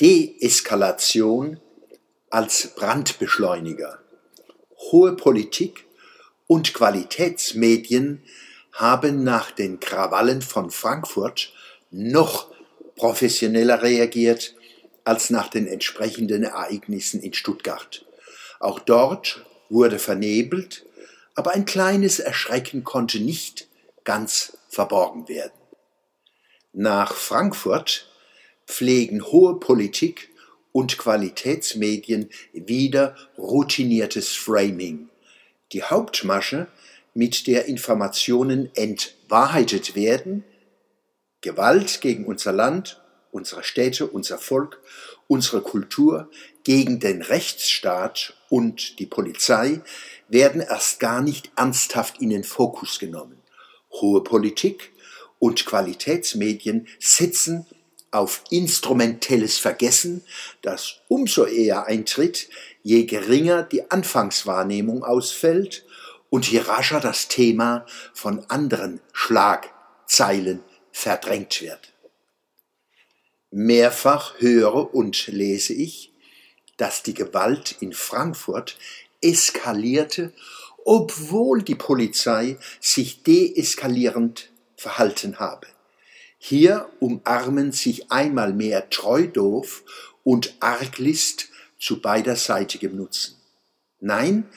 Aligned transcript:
Deeskalation 0.00 1.60
als 2.30 2.74
Brandbeschleuniger. 2.74 3.98
Hohe 4.90 5.14
Politik 5.14 5.84
und 6.46 6.72
Qualitätsmedien 6.72 8.22
haben 8.72 9.24
nach 9.24 9.50
den 9.50 9.78
Krawallen 9.78 10.40
von 10.40 10.70
Frankfurt 10.70 11.52
noch 11.90 12.50
professioneller 12.96 13.82
reagiert 13.82 14.54
als 15.04 15.28
nach 15.28 15.48
den 15.48 15.66
entsprechenden 15.66 16.44
Ereignissen 16.44 17.20
in 17.20 17.34
Stuttgart. 17.34 18.06
Auch 18.58 18.78
dort 18.78 19.44
wurde 19.68 19.98
vernebelt, 19.98 20.86
aber 21.34 21.50
ein 21.50 21.66
kleines 21.66 22.20
Erschrecken 22.20 22.84
konnte 22.84 23.20
nicht 23.20 23.68
ganz 24.04 24.56
verborgen 24.70 25.28
werden. 25.28 25.52
Nach 26.72 27.14
Frankfurt 27.14 28.09
pflegen 28.70 29.22
hohe 29.26 29.58
Politik 29.58 30.30
und 30.72 30.96
Qualitätsmedien 30.96 32.30
wieder 32.52 33.16
routiniertes 33.36 34.32
Framing. 34.32 35.08
Die 35.72 35.82
Hauptmasche, 35.82 36.68
mit 37.12 37.48
der 37.48 37.66
Informationen 37.66 38.70
entwahrheitet 38.76 39.96
werden, 39.96 40.44
Gewalt 41.40 42.00
gegen 42.00 42.24
unser 42.24 42.52
Land, 42.52 43.02
unsere 43.32 43.64
Städte, 43.64 44.06
unser 44.06 44.38
Volk, 44.38 44.80
unsere 45.26 45.60
Kultur, 45.60 46.30
gegen 46.62 47.00
den 47.00 47.22
Rechtsstaat 47.22 48.34
und 48.48 48.98
die 48.98 49.06
Polizei, 49.06 49.80
werden 50.28 50.60
erst 50.60 51.00
gar 51.00 51.20
nicht 51.20 51.50
ernsthaft 51.56 52.20
in 52.20 52.30
den 52.30 52.44
Fokus 52.44 52.98
genommen. 52.98 53.40
Hohe 53.90 54.22
Politik 54.22 54.92
und 55.40 55.66
Qualitätsmedien 55.66 56.86
setzen 57.00 57.66
auf 58.10 58.42
instrumentelles 58.50 59.58
Vergessen, 59.58 60.24
das 60.62 60.96
umso 61.08 61.44
eher 61.44 61.86
eintritt, 61.86 62.48
je 62.82 63.04
geringer 63.04 63.62
die 63.62 63.90
Anfangswahrnehmung 63.90 65.04
ausfällt 65.04 65.84
und 66.28 66.50
je 66.50 66.60
rascher 66.60 67.00
das 67.00 67.28
Thema 67.28 67.86
von 68.14 68.44
anderen 68.48 69.00
Schlagzeilen 69.12 70.62
verdrängt 70.92 71.60
wird. 71.60 71.92
Mehrfach 73.50 74.34
höre 74.38 74.94
und 74.94 75.26
lese 75.26 75.74
ich, 75.74 76.12
dass 76.76 77.02
die 77.02 77.14
Gewalt 77.14 77.76
in 77.80 77.92
Frankfurt 77.92 78.78
eskalierte, 79.20 80.32
obwohl 80.84 81.62
die 81.62 81.74
Polizei 81.74 82.58
sich 82.80 83.22
deeskalierend 83.22 84.50
verhalten 84.76 85.38
habe. 85.38 85.66
Hier 86.42 86.88
umarmen 87.00 87.70
sich 87.70 88.10
einmal 88.10 88.54
mehr 88.54 88.88
Treudoof 88.88 89.84
und 90.24 90.54
Arglist 90.58 91.50
zu 91.78 92.00
beiderseitigem 92.00 92.96
Nutzen. 92.96 93.36
Nein, 94.00 94.48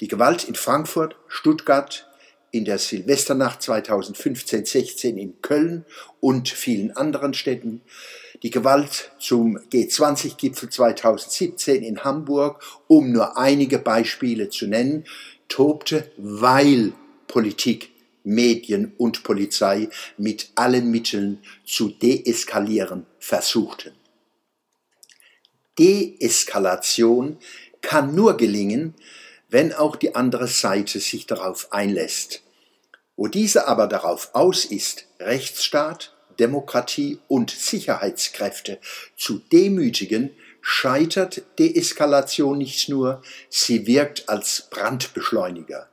die 0.00 0.08
Gewalt 0.08 0.44
in 0.44 0.54
Frankfurt, 0.54 1.14
Stuttgart, 1.28 2.08
in 2.52 2.64
der 2.64 2.78
Silvesternacht 2.78 3.60
2015-16 3.60 5.16
in 5.16 5.42
Köln 5.42 5.84
und 6.20 6.48
vielen 6.48 6.96
anderen 6.96 7.34
Städten, 7.34 7.82
die 8.42 8.50
Gewalt 8.50 9.10
zum 9.18 9.58
G20-Gipfel 9.58 10.70
2017 10.70 11.82
in 11.82 12.02
Hamburg, 12.02 12.62
um 12.86 13.12
nur 13.12 13.36
einige 13.36 13.78
Beispiele 13.78 14.48
zu 14.48 14.66
nennen, 14.68 15.04
tobte, 15.48 16.10
weil 16.16 16.94
Politik 17.26 17.90
Medien 18.26 18.92
und 18.98 19.22
Polizei 19.22 19.88
mit 20.18 20.50
allen 20.56 20.90
Mitteln 20.90 21.38
zu 21.64 21.88
deeskalieren 21.88 23.06
versuchten. 23.20 23.92
Deeskalation 25.78 27.38
kann 27.80 28.14
nur 28.14 28.36
gelingen, 28.36 28.94
wenn 29.48 29.72
auch 29.72 29.94
die 29.94 30.14
andere 30.16 30.48
Seite 30.48 30.98
sich 30.98 31.26
darauf 31.26 31.72
einlässt. 31.72 32.42
Wo 33.14 33.28
diese 33.28 33.68
aber 33.68 33.86
darauf 33.86 34.30
aus 34.34 34.64
ist, 34.64 35.06
Rechtsstaat, 35.20 36.12
Demokratie 36.38 37.20
und 37.28 37.50
Sicherheitskräfte 37.50 38.78
zu 39.16 39.38
demütigen, 39.38 40.30
scheitert 40.60 41.42
Deeskalation 41.60 42.58
nicht 42.58 42.88
nur, 42.88 43.22
sie 43.48 43.86
wirkt 43.86 44.28
als 44.28 44.68
Brandbeschleuniger 44.68 45.88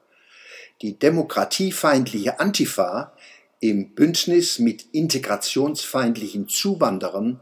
die 0.82 0.98
demokratiefeindliche 0.98 2.40
Antifa 2.40 3.14
im 3.60 3.96
Bündnis 3.96 4.60
mit 4.60 4.88
integrationsfeindlichen 4.92 6.50
Zuwanderern 6.50 7.40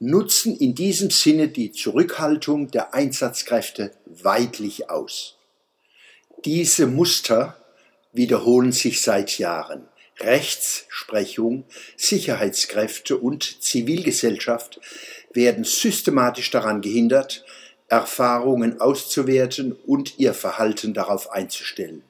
nutzen 0.00 0.56
in 0.56 0.74
diesem 0.74 1.10
Sinne 1.10 1.48
die 1.48 1.72
Zurückhaltung 1.72 2.70
der 2.70 2.94
Einsatzkräfte 2.94 3.92
weitlich 4.06 4.90
aus. 4.90 5.36
Diese 6.44 6.86
Muster 6.86 7.56
wiederholen 8.12 8.72
sich 8.72 9.02
seit 9.02 9.38
Jahren. 9.38 9.88
Rechtsprechung, 10.20 11.64
Sicherheitskräfte 11.96 13.16
und 13.16 13.62
Zivilgesellschaft 13.62 14.80
werden 15.32 15.64
systematisch 15.64 16.50
daran 16.50 16.80
gehindert, 16.80 17.44
Erfahrungen 17.88 18.80
auszuwerten 18.80 19.72
und 19.72 20.18
ihr 20.18 20.34
Verhalten 20.34 20.94
darauf 20.94 21.30
einzustellen. 21.30 22.02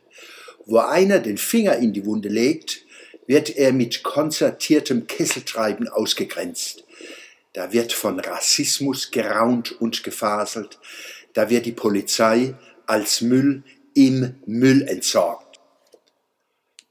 Wo 0.69 0.81
einer 0.81 1.19
den 1.19 1.39
Finger 1.39 1.77
in 1.77 1.95
die 1.95 2.05
Wunde 2.05 2.29
legt, 2.29 2.84
wird 3.27 3.56
er 3.56 3.73
mit 3.73 4.03
konzertiertem 4.03 5.06
Kesseltreiben 5.06 5.89
ausgegrenzt. 5.89 6.84
Da 7.55 7.73
wird 7.73 7.95
von 7.95 8.21
Rassismus 8.21 9.11
geraunt 9.11 9.73
und 9.81 10.05
gefaselt. 10.05 10.79
Da 11.33 11.49
wird 11.49 11.65
die 11.65 11.73
Polizei 11.73 12.55
als 12.87 13.23
Müll 13.23 13.62
im 13.95 14.34
Müll 14.45 14.83
entsorgt. 14.83 15.59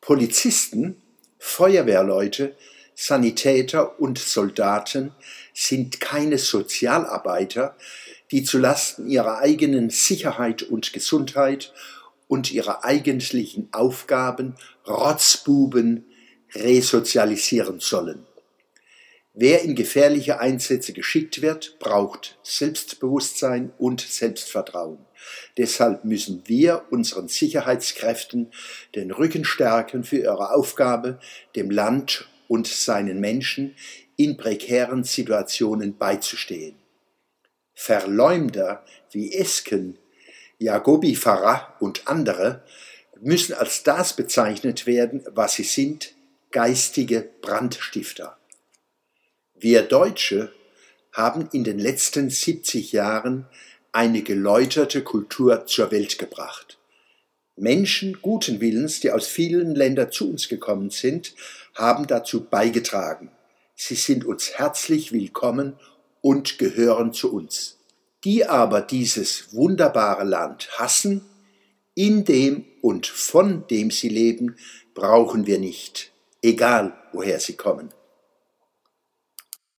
Polizisten, 0.01 0.99
Feuerwehrleute, 1.37 2.55
Sanitäter 2.95 3.99
und 3.99 4.17
Soldaten 4.17 5.11
sind 5.53 5.99
keine 5.99 6.39
Sozialarbeiter, 6.39 7.77
die 8.31 8.43
zu 8.43 8.57
Lasten 8.57 9.07
ihrer 9.07 9.37
eigenen 9.37 9.91
Sicherheit 9.91 10.63
und 10.63 10.93
Gesundheit 10.93 11.73
und 12.27 12.51
ihrer 12.51 12.83
eigentlichen 12.83 13.69
Aufgaben 13.71 14.55
Rotzbuben 14.87 16.05
resozialisieren 16.53 17.79
sollen. 17.79 18.25
Wer 19.39 19.61
in 19.61 19.75
gefährliche 19.75 20.39
Einsätze 20.39 20.93
geschickt 20.93 21.43
wird, 21.43 21.77
braucht 21.77 22.39
Selbstbewusstsein 22.41 23.71
und 23.77 24.01
Selbstvertrauen. 24.01 24.97
Deshalb 25.57 26.05
müssen 26.05 26.41
wir 26.47 26.85
unseren 26.89 27.27
Sicherheitskräften 27.27 28.51
den 28.95 29.11
Rücken 29.11 29.45
stärken 29.45 30.03
für 30.03 30.17
ihre 30.17 30.51
Aufgabe, 30.55 31.19
dem 31.55 31.69
Land 31.69 32.27
und 32.47 32.65
seinen 32.65 33.19
Menschen 33.19 33.75
in 34.15 34.37
prekären 34.37 35.03
Situationen 35.03 35.97
beizustehen. 35.97 36.75
Verleumder 37.75 38.83
wie 39.11 39.33
Esken 39.33 39.99
Jacobi 40.59 41.15
Farah 41.15 41.75
und 41.79 42.07
andere 42.07 42.63
müssen 43.21 43.53
als 43.53 43.83
das 43.83 44.15
bezeichnet 44.15 44.87
werden, 44.87 45.23
was 45.29 45.53
sie 45.53 45.63
sind, 45.63 46.15
geistige 46.51 47.29
Brandstifter. 47.41 48.37
Wir 49.53 49.83
Deutsche 49.83 50.51
haben 51.11 51.47
in 51.51 51.63
den 51.63 51.77
letzten 51.77 52.31
70 52.31 52.91
Jahren 52.91 53.45
eine 53.91 54.23
geläuterte 54.23 55.03
Kultur 55.03 55.67
zur 55.67 55.91
Welt 55.91 56.17
gebracht. 56.17 56.79
Menschen 57.55 58.19
guten 58.21 58.59
Willens, 58.59 58.99
die 58.99 59.11
aus 59.11 59.27
vielen 59.27 59.75
Ländern 59.75 60.11
zu 60.11 60.29
uns 60.29 60.47
gekommen 60.47 60.89
sind, 60.89 61.35
haben 61.75 62.07
dazu 62.07 62.43
beigetragen. 62.43 63.31
Sie 63.75 63.95
sind 63.95 64.25
uns 64.25 64.53
herzlich 64.57 65.11
willkommen 65.11 65.73
und 66.21 66.57
gehören 66.57 67.13
zu 67.13 67.31
uns 67.31 67.77
die 68.23 68.45
aber 68.45 68.81
dieses 68.81 69.53
wunderbare 69.53 70.23
Land 70.23 70.69
hassen, 70.77 71.21
in 71.95 72.25
dem 72.25 72.65
und 72.81 73.07
von 73.07 73.65
dem 73.67 73.91
sie 73.91 74.09
leben, 74.09 74.55
brauchen 74.93 75.47
wir 75.47 75.59
nicht, 75.59 76.11
egal 76.41 76.93
woher 77.11 77.39
sie 77.39 77.55
kommen. 77.55 77.89